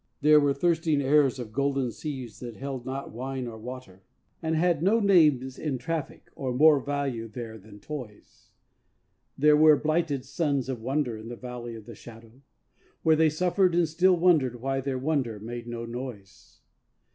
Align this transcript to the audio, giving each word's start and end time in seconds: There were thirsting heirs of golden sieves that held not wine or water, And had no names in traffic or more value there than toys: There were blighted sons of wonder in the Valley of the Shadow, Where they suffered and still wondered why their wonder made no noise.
There 0.21 0.39
were 0.39 0.55
thirsting 0.55 0.99
heirs 0.99 1.37
of 1.37 1.53
golden 1.53 1.91
sieves 1.91 2.39
that 2.39 2.55
held 2.55 2.87
not 2.87 3.11
wine 3.11 3.45
or 3.45 3.59
water, 3.59 4.01
And 4.41 4.55
had 4.55 4.81
no 4.81 4.99
names 4.99 5.59
in 5.59 5.77
traffic 5.77 6.31
or 6.35 6.51
more 6.55 6.79
value 6.79 7.27
there 7.27 7.59
than 7.59 7.79
toys: 7.79 8.49
There 9.37 9.55
were 9.55 9.77
blighted 9.77 10.25
sons 10.25 10.69
of 10.69 10.81
wonder 10.81 11.15
in 11.17 11.27
the 11.27 11.35
Valley 11.35 11.75
of 11.75 11.85
the 11.85 11.93
Shadow, 11.93 12.41
Where 13.03 13.15
they 13.15 13.29
suffered 13.29 13.75
and 13.75 13.87
still 13.87 14.17
wondered 14.17 14.59
why 14.59 14.81
their 14.81 14.97
wonder 14.97 15.39
made 15.39 15.67
no 15.67 15.85
noise. 15.85 16.61